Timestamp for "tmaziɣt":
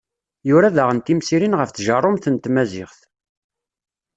2.37-2.99